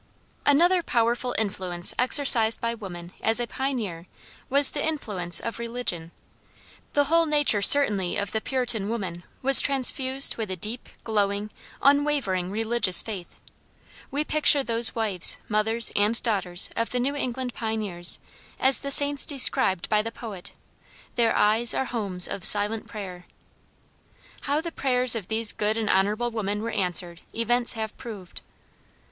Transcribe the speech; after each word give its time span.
Another 0.47 0.81
powerful 0.81 1.35
influence 1.37 1.93
exercised 1.99 2.59
by 2.59 2.73
woman 2.73 3.13
as 3.21 3.39
a 3.39 3.45
pioneer 3.45 4.07
was 4.49 4.71
the 4.71 4.83
influence 4.83 5.39
of 5.39 5.59
religion. 5.59 6.09
The 6.93 7.03
whole 7.03 7.27
nature 7.27 7.61
certainly 7.61 8.17
of 8.17 8.31
the 8.31 8.41
Puritan 8.41 8.89
woman 8.89 9.21
was 9.43 9.61
transfused 9.61 10.37
with 10.37 10.49
a 10.49 10.55
deep, 10.55 10.89
glowing, 11.03 11.51
unwavering 11.83 12.49
religious 12.49 13.03
faith. 13.03 13.35
We 14.09 14.23
picture 14.23 14.63
those 14.63 14.95
wives, 14.95 15.37
mothers, 15.47 15.91
and 15.95 16.19
daughters 16.23 16.71
of 16.75 16.89
the 16.89 16.99
New 16.99 17.15
England 17.15 17.53
pioneers 17.53 18.17
as 18.59 18.79
the 18.79 18.89
saints 18.89 19.23
described 19.23 19.87
by 19.87 20.01
the 20.01 20.11
poet, 20.11 20.53
"Their 21.13 21.35
eyes 21.35 21.75
are 21.75 21.85
homes 21.85 22.27
of 22.27 22.43
silent 22.43 22.87
prayer." 22.87 23.27
How 24.47 24.61
the 24.61 24.71
prayers 24.71 25.13
of 25.13 25.27
these 25.27 25.51
good 25.51 25.77
and 25.77 25.91
honorable 25.91 26.31
women 26.31 26.63
were 26.63 26.71
answered 26.71 27.21
events 27.35 27.73
have 27.73 27.95
proved. 27.97 28.41